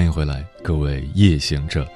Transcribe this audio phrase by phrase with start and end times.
[0.00, 1.86] 欢迎回来，各位夜行者，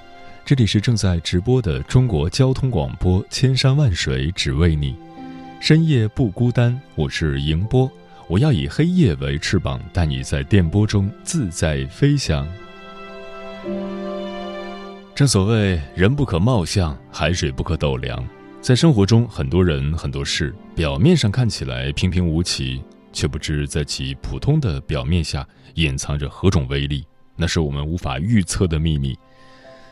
[0.44, 4.94] 这里是正在直播的中国交通广播，千山万水只为你，
[5.58, 6.78] 深夜不孤单。
[6.96, 7.90] 我是迎波，
[8.28, 12.46] 我要以黑夜为翅膀，带你在电波中自在飞翔。
[15.14, 18.22] 正所谓人不可貌相，海水不可斗量。
[18.60, 22.82] 在生活中，很多人很多事，表面上看起来平平无奇，
[23.14, 27.02] 却不知在其普通的表面下隐藏着何种威力。
[27.36, 29.18] 那是我们无法预测的秘密，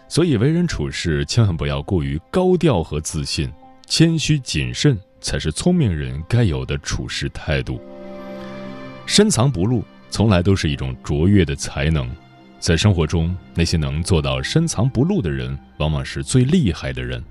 [0.09, 3.51] 所以为人处事千万不要过于高调和自信，
[3.87, 7.81] 谦虚谨慎才是聪明人该有的处事态度。
[9.07, 12.09] 深藏不露从来都是一种卓越的才能，
[12.61, 17.23] 在生活中，那些能做到深藏不露的人，往往是最厉害的人。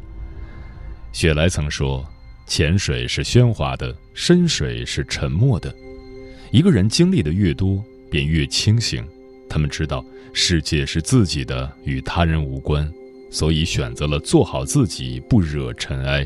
[1.13, 2.05] 雪莱曾说
[2.47, 5.73] ：“浅水是喧哗的，深水是沉默的。”
[6.51, 9.05] 一个人经历的越多，便越清醒。
[9.52, 12.89] 他们知道世界是自己的，与他人无关，
[13.29, 16.25] 所以选择了做好自己，不惹尘埃。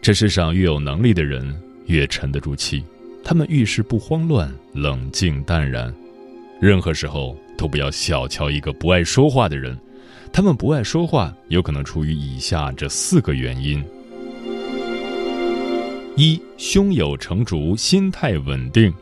[0.00, 1.52] 这世上越有能力的人，
[1.86, 2.84] 越沉得住气，
[3.24, 5.92] 他们遇事不慌乱，冷静淡然。
[6.60, 9.76] 任何时候都不要小瞧一个不爱说话的人，
[10.32, 13.84] 他们不爱说话，有可能出于以下这四个原因：
[16.16, 18.94] 一、胸有成竹，心态稳定。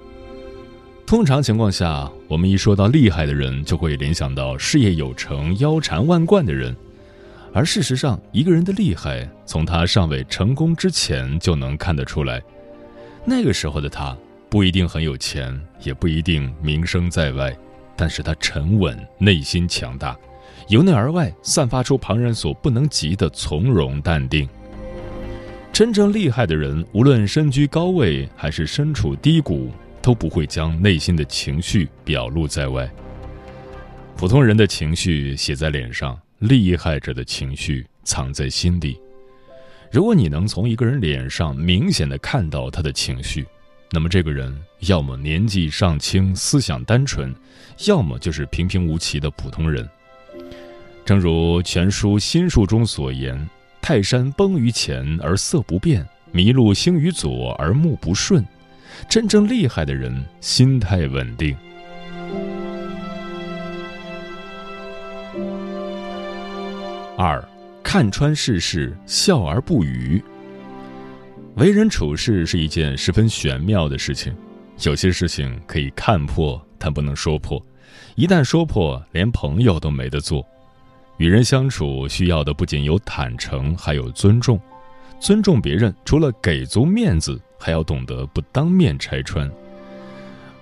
[1.08, 6.76] 通常情况下，我们一说到厉害的人，就会联想到事业有成、腰缠万贯的人。
[7.50, 12.42] 而事实上，一个人的厉害，从他尚未成功之前就能看得出来。
[13.24, 14.14] 那个时候的他，
[14.50, 17.56] 不一定很有钱，也不一定名声在外，
[17.96, 20.14] 但是他沉稳，内心强大，
[20.68, 24.46] 由内而外散发出旁人所不能及的从容淡定。
[25.72, 29.70] 真正厉害的人，无论身居高位还是身处低谷。
[30.00, 32.88] 都不会将内心的情绪表露在外。
[34.16, 39.00] 普通人的情绪写在脸上，厉害者的情绪藏在心底。
[39.90, 43.46] 如果你能从一个人脸上明显的看到他的情绪，
[43.90, 47.34] 那么这个人要么年纪尚轻、思想单纯，
[47.86, 49.88] 要么就是平平无奇的普通人。
[51.06, 53.48] 正如全书心术中所言
[53.80, 58.44] ：“泰山崩于前而色不变，麋鹿兴于左而目不顺。”
[59.06, 61.54] 真正厉害的人，心态稳定。
[67.16, 67.46] 二，
[67.82, 70.22] 看穿世事，笑而不语。
[71.56, 74.32] 为人处事是一件十分玄妙的事情，
[74.82, 77.60] 有些事情可以看破，但不能说破。
[78.14, 80.46] 一旦说破，连朋友都没得做。
[81.16, 84.60] 与人相处，需要的不仅有坦诚，还有尊重。
[85.18, 87.40] 尊重别人，除了给足面子。
[87.58, 89.50] 还要懂得不当面拆穿。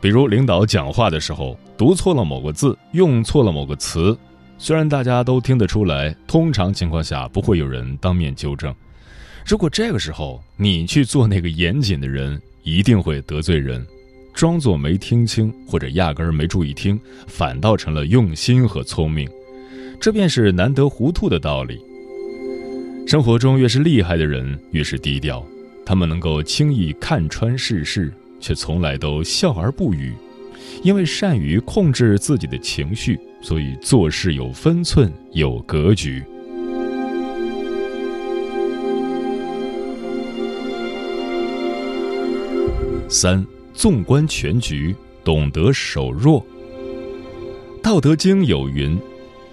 [0.00, 4.16] 比如领导讲话的时候读错了某个字，用错了某个词，
[4.58, 8.74] 虽然大家都听得出来，通常情况下不会有人当面纠正。
[9.44, 13.84] 如果这个时候你去做那个严谨的人，一定会得罪人，
[14.34, 19.28] 装作没听清或者压根儿没注意听，反倒成了用心和聪明。
[20.00, 21.81] 这便是难得糊涂的道理。
[23.06, 25.46] 生活中越是厉害的人，越是低调。
[25.87, 30.12] 他们能够轻易看穿世事，却从来都笑而不语，
[30.83, 36.25] 因为善于控制自己的情绪，所以做事有分寸、有格局。
[43.09, 44.93] 三，纵观全局，
[45.23, 46.44] 懂得守弱。
[47.81, 48.99] 《道德经》有云：“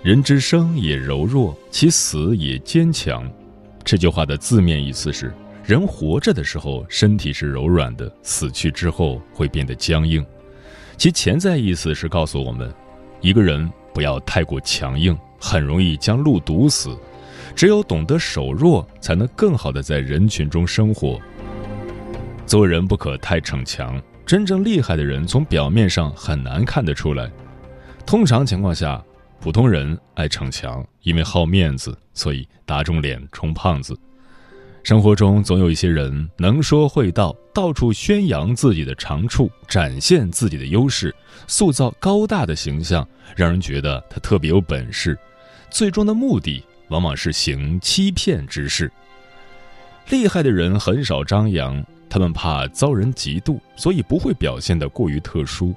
[0.02, 3.32] 人之生也柔弱，其死也坚强。”
[3.86, 5.32] 这句话的字面意思是。
[5.63, 10.24] 人活着的时候身体是柔软的，死去之后会变得僵硬。
[10.98, 12.71] 其潜在意思是告诉我们，
[13.21, 16.98] 一个人不要太过强硬，很容易将路堵死。
[17.56, 21.18] 只有懂得守弱，才能更好的在人群中生活。
[22.45, 27.31] 做人不可太逞强，真正厉害的人从表面上很难看得出来。
[28.06, 29.01] 通常情况下，
[29.39, 33.98] 普通人爱逞强，因为好面子，所以打肿脸充胖子。
[34.84, 41.16] 生活中总有一些人能说会道，到处宣扬自己的长处，展现自己的优势，
[41.48, 45.18] 塑造高大的形象，让人觉得他特别有本事。
[45.70, 48.92] 最终的目的往往是行欺骗之事。
[50.10, 55.74] 厉害的人很少张扬，他们怕遭人嫉妒，所以不会表现得过于特殊。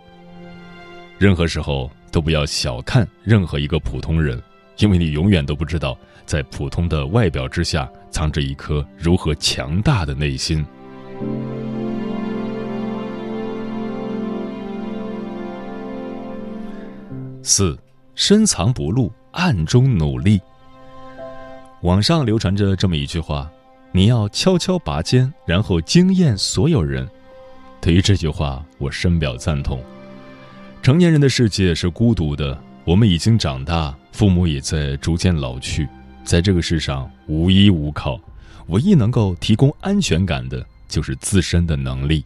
[1.16, 4.42] 任何时候都不要小看任何一个普通人，
[4.78, 5.96] 因为你永远都不知道。
[6.26, 10.64] 在普通的外表之下，藏着一颗如何强大的内心。
[17.42, 17.78] 四，
[18.14, 20.40] 深藏不露，暗中努力。
[21.82, 23.50] 网上流传着这么一句话
[23.92, 27.06] ：“你要悄悄拔尖，然后惊艳所有人。”
[27.82, 29.78] 对于这句话，我深表赞同。
[30.80, 35.86] 成年人的世界是孤独的，我们已经长大，父母也在逐渐老去。
[36.24, 38.20] 在这个世上无依无靠，
[38.68, 42.24] 唯一能够提供安全感的就是自身的能力。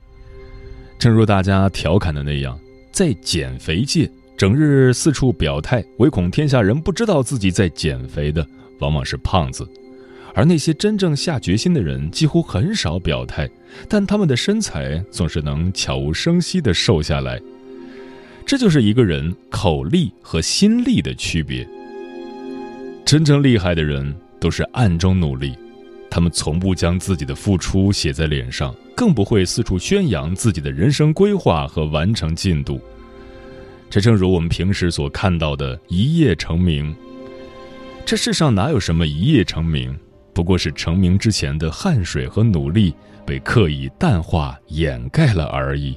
[0.99, 2.59] 正如大家调侃的那样，
[2.93, 8.47] 在减肥界，整日四处表态，唯恐天下人不知道自己在减肥的，
[8.81, 9.65] 往往是胖子；
[10.35, 13.49] 而那些真正下决心的人，几乎很少表态，
[13.89, 17.41] 但他们的身材总是能悄无声息地瘦下来。
[18.45, 21.67] 这就是一个人口力和心力的区别。
[23.05, 25.55] 真正厉害的人都是暗中努力，
[26.11, 32.81] 他们从不将自己的付出写在脸上，更不会四处宣扬自己的人生规划和完成进度。
[33.91, 36.95] 这正如我们平时所看到的一夜成名。
[38.07, 39.97] 这世上哪有什么一夜成名，
[40.33, 42.95] 不过是成名之前的汗水和努力
[43.27, 45.97] 被刻意淡化掩盖了而已。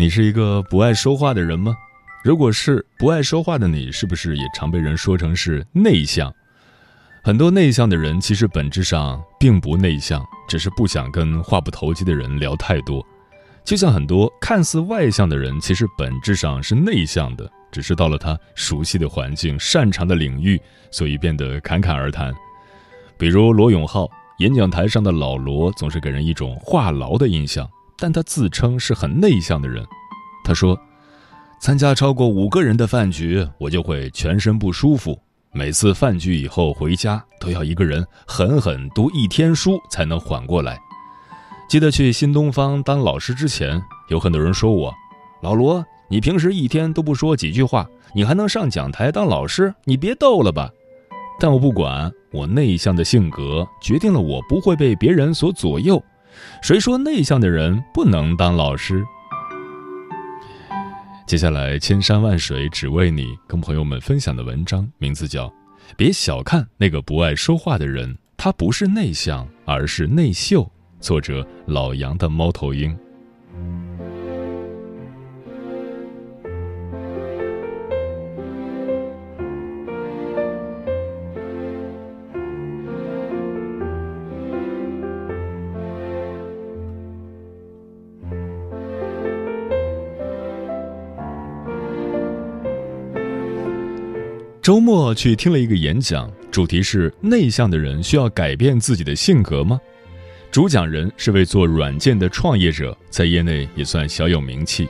[0.00, 1.76] 你是一个不爱说话的人吗？
[2.24, 6.34] 如果是不爱说话的你，是不是也常被人说成是内向？
[7.22, 13.06] 很多内向的人其实本质上并不内向，只是不想跟话不投机的人聊太多。
[13.62, 20.58] 就像很多看似外向的人，其实本质上是内向的，只是到了他熟悉的环境、擅长的领域，
[20.90, 22.34] 所以变得侃侃而谈。
[23.18, 27.70] 比如罗永浩，演讲台上的老罗总是给人一种话痨的印象。
[28.00, 29.86] 但他自称是很内向的人，
[30.42, 30.76] 他说，
[31.60, 35.20] 参加超过五个人的饭局，我就会全身不舒服。
[35.52, 40.80] 每次饭局以后回家，都要一个人狠狠读一天书才能缓过来。
[41.68, 44.94] 记得去新东方当老师之前，有很多人说我，
[45.42, 49.74] 老罗，你平时一天都不说几句话，你还能上讲台当老师？
[49.84, 50.70] 你别逗了吧！
[51.38, 56.02] 但我不管，我内向的性格决定了我不会被别人所左右。
[56.62, 59.04] 谁说内向的人不能当老师？
[61.26, 65.46] 接下来，千山万水只为你，跟朋友们分享的文章名字叫
[65.96, 70.62] 《别小看那个不爱说话的人，他不是内向，而是内秀》，
[70.98, 72.96] 作者老杨的猫头鹰。
[94.70, 99.80] 周末去听了一个演讲，主题是内向的人需要改变自己的性格吗？
[100.52, 104.88] 主讲人是位做软件的创业者，在业内也算小有名气。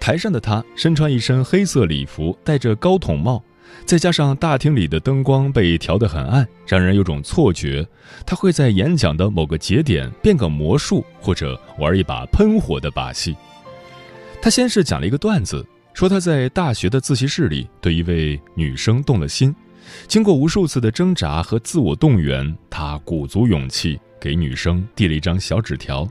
[0.00, 3.44] 台上的他身穿一身黑色礼服，戴着高筒帽，
[3.84, 7.86] 再加上大厅里的灯光被调得很暗，让人有种错觉，
[8.24, 13.36] 他会在演讲的某个节点变个魔术，或者玩一把喷火的把戏。
[14.40, 19.54] 他先是讲了一个段子，说他在大学的自习室里对一位女生动了心，
[20.08, 26.08] 经过无数次的挣扎和自我动员，他鼓足勇气给女生递了一张小纸条：“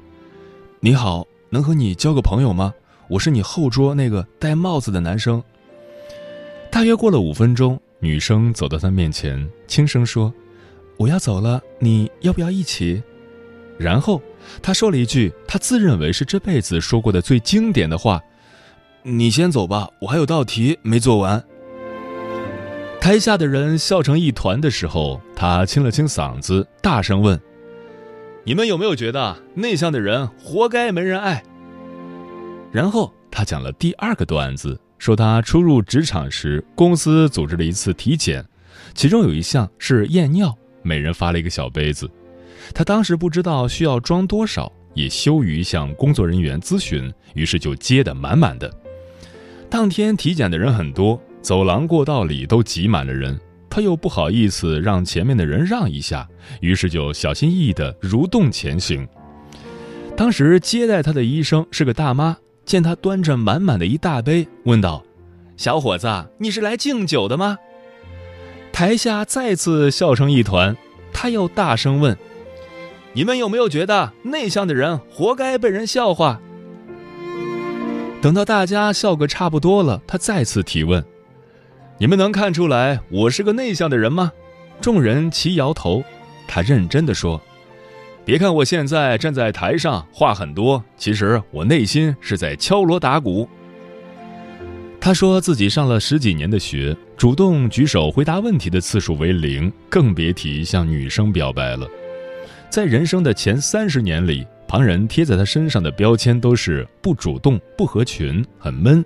[0.80, 2.74] 你好，能和你交个朋友吗？
[3.10, 5.44] 我是你后桌那个戴帽子的男生。”
[6.72, 10.34] 大约过了五分钟，女生走到他面前，轻声说
[10.96, 13.02] ：“我要走了，你要不要一起？”
[13.78, 14.22] 然后
[14.62, 18.22] 他说了一句他自认为是这辈子说过的最经典的话
[19.03, 21.43] ：“你先走吧，我还有道题没做完。”
[23.01, 27.39] 台下的人笑成一团的时候，他清了清嗓子，大声问
[28.46, 31.43] ：“你们有没有觉得内向的人活该没人爱？”
[32.72, 34.79] 然后他讲了第二个段子。
[35.00, 38.46] 说他初入职场时，公司组织了一次体检，
[38.93, 42.08] 其中有一项是验尿，每人发了一个小杯子。
[42.72, 48.72] 他当时不知道需要装多少，也羞于向工作人员咨询，于是就接得满满的。
[49.72, 56.28] 当天体检的人很多，走廊过道里都挤满了人，他又不好意思让前面的人让一下，
[56.60, 59.08] 于是就小心翼翼地蠕动前行。
[60.16, 62.38] 当时接待他的医生是个大妈。
[62.63, 65.04] 见他端着满满的一大杯，问道
[65.58, 67.58] ：“小伙子，你是来敬酒的吗？”
[68.72, 70.78] 台下再次笑成一团。
[71.12, 72.16] 他又大声问
[73.13, 76.40] ：“你们有没有觉得内向的人活该被人笑话？”
[78.22, 81.04] 等到大家笑个差不多了，他再次提问
[81.98, 84.32] ：“你们能看出来我是个内向的人吗？”
[84.80, 86.04] 众人齐摇头。
[86.48, 87.42] 他认真的说。
[88.24, 93.50] 别看我现在站在台上话很多，其实我内心是在敲锣打鼓。
[95.00, 101.88] 他说自己上了十几年的学，主动举手回答问题的次数为零，更别提向女生表白了。
[102.70, 109.04] 在人生的前三十年里，旁人贴在他身上的标签都是不主动、不合群、很闷。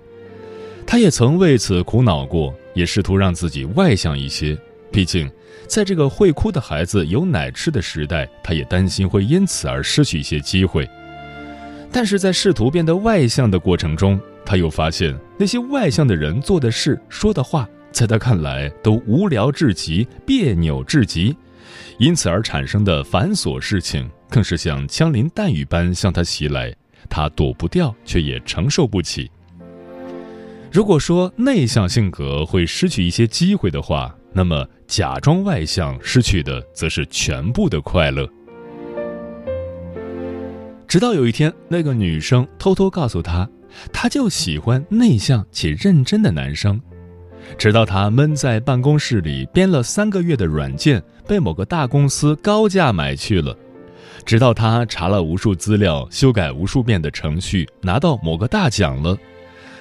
[0.86, 4.56] 他也曾为此苦恼过，也试图让自己外向一些，
[4.92, 5.28] 毕竟。
[5.66, 10.88] 在这个会哭的孩子有奶吃的时代，他也担心会因此而失去一些机会。
[11.90, 21.34] 但是在试图变得外向的过程中，他又发现那些外向的人做的事、说的话，在他看来都无聊至极、别扭至极，
[21.98, 26.74] 因此而产生的繁琐事情，更是像枪林弹雨般向他袭来，
[27.08, 29.30] 他躲不掉，却也承受不起。
[30.72, 38.28] 如果说内向性格会失去一些机会的话，那么，假装外向失去的则是全部的快乐。
[40.86, 43.48] 直到有一天，那个女生偷偷告诉他，
[43.92, 46.80] 她就喜欢内向且认真的男生。
[47.56, 53.56] 直到他闷在办公室里编了三个月的软件被某个大公司高价买去了，
[54.24, 59.16] 直到他查了无数资料、修改无数遍的程序拿到某个大奖了，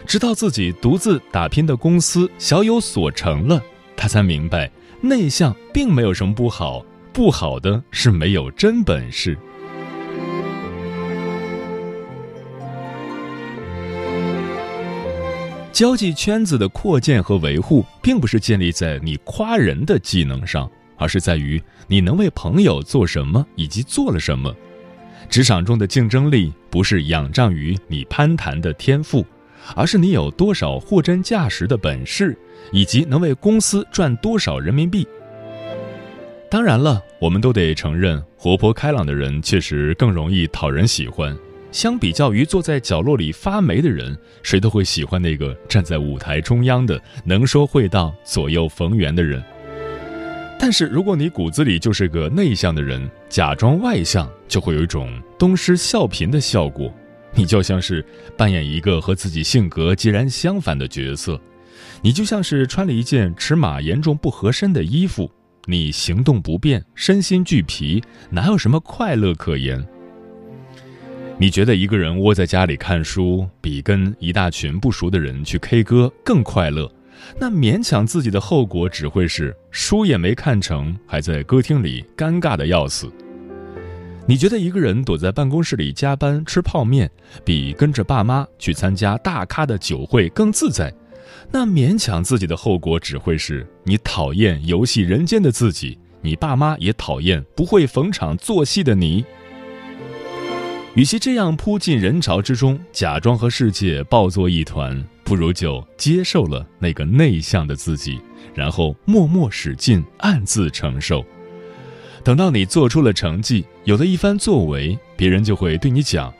[0.05, 3.61] 直到自己独自打拼的公司小有所成了。
[3.95, 4.69] 他才明白，
[5.01, 9.37] 内向并没有什么不好，不好的是没有真本事。
[15.71, 24.53] 交际圈子的扩建和维护，并不是建立在你夸人的技能上，而是在于你能为朋友做什么以及做了什么。
[25.29, 29.25] 职场中的竞争力，不是仰仗于你攀谈的天赋。
[29.75, 32.37] 而是你有多少货真价实的本事，
[32.71, 35.07] 以及能为公司赚多少人民币。
[36.51, 41.35] 当然了，我们都得承认，活泼开朗的人确实更容易讨人喜欢。
[41.71, 49.43] 相比较于坐在角落里发霉的人，谁都会喜欢那个站在舞台中央的能说会道、左右逢源的人。
[50.57, 56.91] 但是，如果你骨子里就是个内向的人，假装外向，就会有一种东施效颦的效果。
[57.33, 58.03] 你就像是
[58.37, 61.39] 扮演一个和自己性格截然相反的角色，
[62.01, 65.29] 你就像是穿了一件尺码严重不合身的衣服，
[65.65, 69.85] 你行动不便，身心俱疲，哪有什么快乐可言？
[71.37, 76.89] 你觉得一个人窝在家里看书，比跟一大群不熟的人去 K 歌更快乐？
[77.39, 83.11] 那勉强自己的后果只会是书也没看成，还在歌厅里尴尬的要死。
[84.27, 87.09] 你觉得一个人躲在办公室里加班吃泡面，
[87.43, 90.93] 比跟着爸妈去参加大咖的酒会更自在？
[91.51, 99.23] 那勉强自己的后果只会是你讨厌游戏人间的自己，你爸妈也讨厌不会逢场作戏的你。
[100.95, 108.21] 与其这样扑进人潮之中，假装和世界抱作一团，不如就接受了那个内向的自己，
[108.53, 111.25] 然后默默使劲，暗自承受。
[112.23, 116.31] 等到你做出了成绩，有了一番作为，别人就会对你讲：“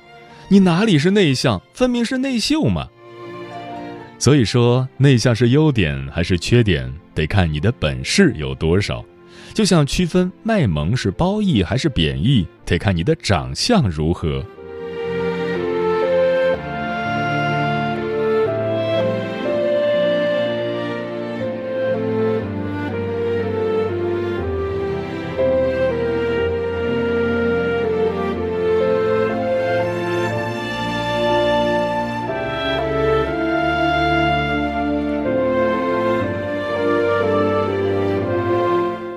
[0.50, 2.88] 你哪里是内向，分明是内秀嘛。”
[4.18, 9.04] 所以说，内向是优点还是缺点，得看你的本事有多少。
[9.54, 14.46] 就像区分卖萌是褒义还是贬义，得看你的长相如何。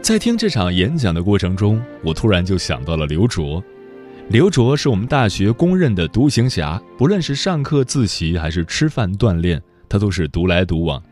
[0.08, 3.62] 在听这场演讲的过程中，我突然就想到了刘卓。
[4.30, 11.02] 刘卓是我们大学公认的独行侠，不论是上课自习还是吃饭锻炼，他都是独来独往。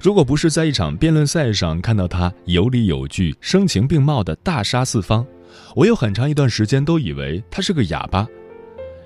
[0.00, 5.26] 如果不是在一场辩论赛上看到他有理有据、声情并茂的大杀四方，
[5.74, 8.24] 我有很长一段时间都以为他是个哑巴。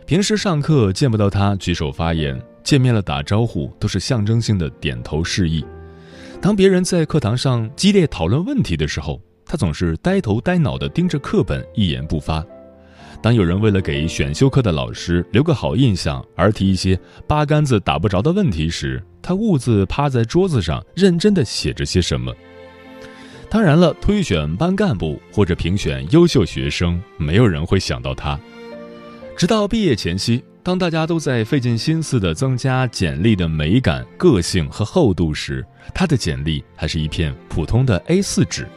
[0.05, 5.65] 平时上课见不到他举手发言，见面了打招呼都是象征性的点头示意。
[6.43, 12.45] 当别人在课堂上激烈讨论问题的时候，他总是呆头呆脑地盯着课本，一言不发。
[13.23, 22.35] 当有人为了给选修课的老师留个好印象而提一些八竿子打不着的问题时，他兀自趴在桌子上，认真地写着些什么。
[23.49, 28.37] 当然了，推选班干部或者评选优秀学生，没有人会想到他。
[29.37, 30.43] 直到毕业前夕。
[30.65, 38.69] 当大家都在费尽心思地增加简历的美感、个性和厚度时，他的简历还是一片普通的 A4 纸。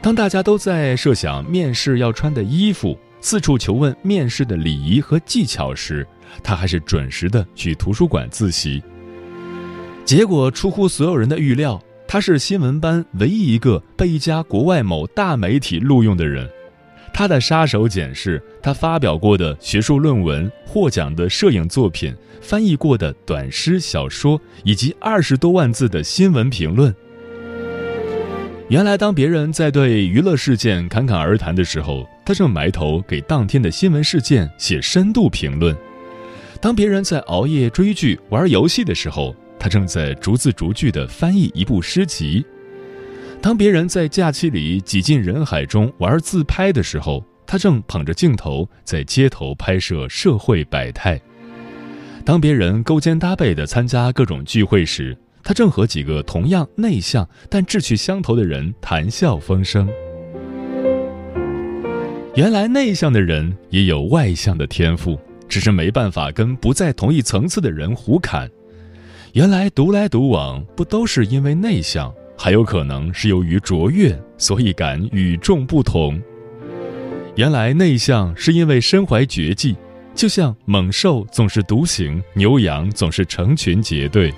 [0.00, 6.06] 当大家都在设想面试要穿的衣服，四处求问面试的礼仪和技巧时，
[6.40, 8.80] 他还是准时的去图书馆自习。
[10.04, 16.48] 结果出乎所有人的预料，他是新闻班唯一一个被一家国外某大媒体录用的人。
[17.14, 26.94] 他的杀手锏是他发表过的学术论文、获奖的摄影作品、翻译过的短诗小说，以及二十多万字的新闻评论。
[28.68, 35.74] 原来，当别人在对娱乐事件侃侃而谈的时候，他正埋头给当天的新闻事件写深度评论；
[36.60, 42.42] 当别人在熬夜追剧、玩游戏的时候，他正在逐字逐句地翻译一部诗集。
[43.42, 51.18] 当别人在假期里挤进人海中玩自拍的时候，他正捧着镜头在街头拍摄社会百态；
[52.24, 59.86] 当别人勾肩搭背地参加各种聚会时，他正和几个同样内向但志趣相投的人谈笑风生。
[62.34, 68.50] 原来内向的人也有外向的天赋，只是没办法跟不在同一层次的人胡侃。
[69.34, 72.10] 原来独来独往不都是因为内向？
[72.34, 76.18] 还有可能是由于卓越，所以敢与众不同。
[77.34, 79.74] 原来内向是因为身怀绝技，
[80.14, 84.30] 就像猛兽总是独行，牛羊总是成群结队。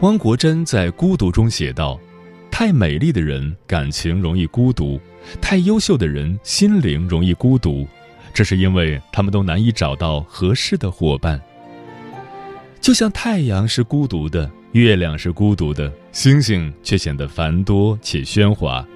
[0.00, 1.96] 汪国真在《孤独》中写道
[2.50, 5.00] ：“太美丽的人感情容易孤独，
[5.40, 7.86] 太优秀的人心灵容易孤独。”
[8.34, 11.40] 这是因为他们都难以找到合适的伙伴。
[12.80, 18.86] 就像太阳是孤独的，月亮是孤独的，星星却显得繁多且喧哗。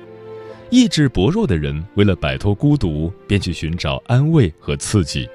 [0.71, 5.29] 意志薄弱的人为了摆脱孤独，便去寻找安慰和刺激；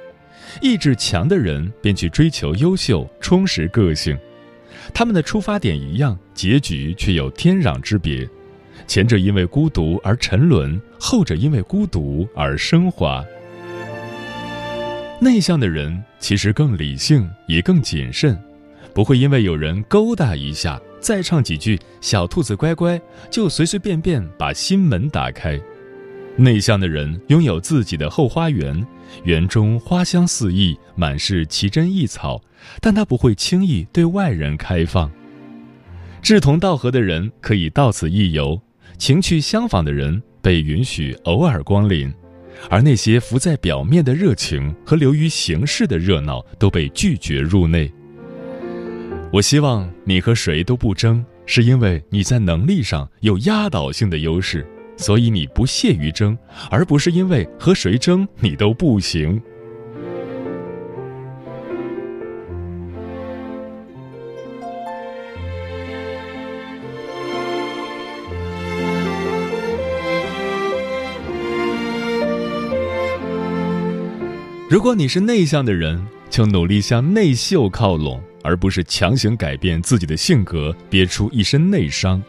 [0.61, 4.17] 意志强的人便去追求优秀，充实个性。
[4.93, 8.27] 他们的出发点一样，结局却有天壤之别。
[8.87, 13.23] 前者因为孤独而沉沦，后者因为孤独而升华。
[15.21, 18.37] 内向的人其实更理性，也更谨慎，
[18.99, 22.99] 不会因为有人勾搭一下，再唱几句“小兔子乖乖”，
[23.31, 25.57] 就随随便便把心门打开。
[26.35, 28.85] 内向的人拥有自己的后花园，
[29.23, 32.41] 园中花香四溢，满是奇珍异草，
[32.81, 35.09] 但他不会轻易对外人开放。
[36.21, 38.59] 志同道合的人可以到此一游，
[38.97, 42.13] 情趣相仿的人被允许偶尔光临。
[42.69, 47.89] 而那些浮在表面的热情和流于形式的热闹都被拒绝入内。
[49.31, 54.65] 我希望你和谁都不争是因为你在能力上有压倒性的优势
[54.97, 56.35] 所以你不屑于争
[56.71, 59.39] 而不是因为和谁争你都不行。
[74.67, 82.21] 如果你是内向的人就努力向内秀靠拢而不是强行改变自己的性格，憋出一身内伤。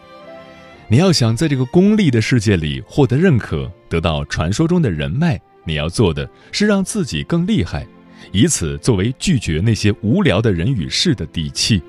[0.89, 7.87] 你要想在这个功利的世界里获得认可，得到传说中的人脉，你要做的是让自己更厉害，
[8.33, 11.81] 以此作为拒绝那些无聊的人与事的底气。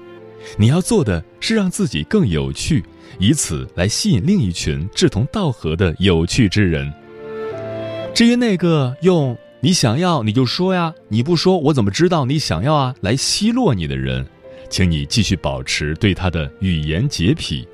[0.58, 2.84] 你要做的是让自己更有趣，
[3.20, 6.92] 以此来吸引另一群志同道合的有趣之人。
[8.14, 14.26] 至于那个用“你想要你就说呀，你不说我怎么知道你想要啊”来奚落你的人，
[14.72, 17.68] 请你继续保持对他的语言洁癖。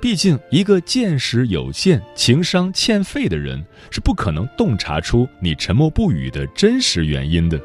[0.00, 7.60] 毕竟，一个见识有限、情商欠费的人是不可能洞察出你沉默不语的真实原因的。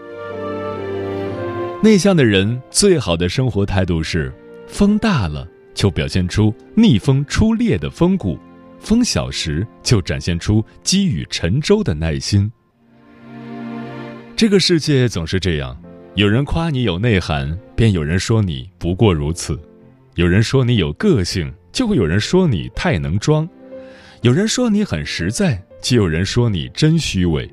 [1.81, 4.31] 内向的人最好的生活态度是：
[4.67, 8.37] 风大了就表现出逆风出猎的风骨，
[8.79, 12.51] 风小时就展现出积雨沉舟的耐心。
[14.35, 15.81] 这个世界总是这样，
[16.15, 19.55] 有人夸你有内涵，便有人说你不过如此；
[20.15, 21.51] 有人说你有个性。
[21.71, 23.47] 就会有人说你太能装，
[24.21, 27.49] 有人说你很实在，就有人说你真虚伪。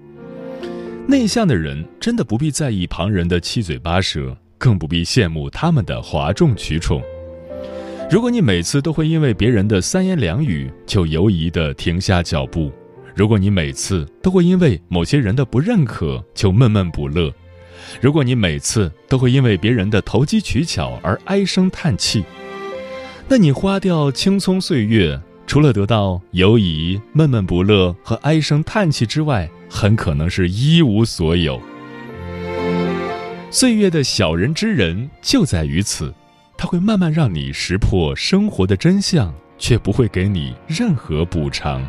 [1.09, 7.03] 内向的人真的不必在意旁人的七嘴八舌，更不必羡慕他们的哗众取宠。
[8.09, 12.71] 如果你每次都会因为别人的三言两语就犹疑地停下脚步，
[13.15, 17.33] 如果你每次都会因为某些人的不认可就闷闷不乐，
[18.01, 22.25] 如果你每次都会因为别人的投机取巧而唉声叹气。
[23.29, 31.61] 那你花掉青葱岁月，除了得到犹疑、闷闷不乐和唉声叹气之外，很可能是一无所有。
[33.51, 36.13] 岁月的小人之人就在于此，
[36.57, 41.87] 他会慢慢让你识破生活的真相，却不会给你任何补偿。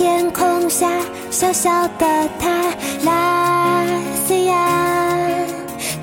[0.00, 0.88] 天空下，
[1.30, 2.06] 小小的
[2.38, 2.48] 他，
[3.04, 3.84] 拉
[4.26, 5.36] 斯亚，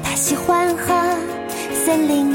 [0.03, 0.93] 他喜欢和
[1.83, 2.26] 森林。